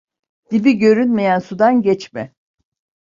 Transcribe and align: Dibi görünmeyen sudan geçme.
Dibi 0.51 0.77
görünmeyen 0.77 1.39
sudan 1.39 1.81
geçme. 1.81 2.33